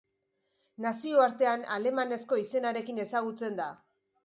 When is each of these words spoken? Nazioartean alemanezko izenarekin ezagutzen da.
Nazioartean 0.85 1.67
alemanezko 1.77 2.41
izenarekin 2.47 3.05
ezagutzen 3.07 3.63
da. 3.63 3.71